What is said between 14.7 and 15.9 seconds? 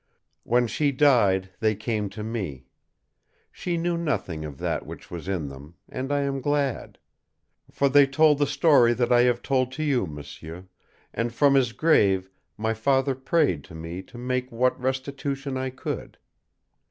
restitution I